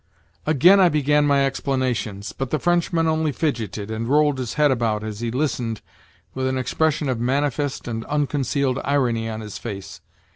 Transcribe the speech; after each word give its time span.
Again 0.47 0.79
I 0.79 0.89
began 0.89 1.27
my 1.27 1.45
explanations, 1.45 2.33
but 2.33 2.49
the 2.49 2.57
Frenchman 2.57 3.05
only 3.07 3.31
fidgeted 3.31 3.91
and 3.91 4.07
rolled 4.09 4.39
his 4.39 4.55
head 4.55 4.71
about 4.71 5.03
as 5.03 5.19
he 5.19 5.29
listened 5.29 5.81
with 6.33 6.47
an 6.47 6.57
expression 6.57 7.07
of 7.07 7.19
manifest 7.19 7.87
and 7.87 8.03
unconcealed 8.05 8.79
irony 8.83 9.29
on 9.29 9.41
his 9.41 9.59
face. 9.59 10.01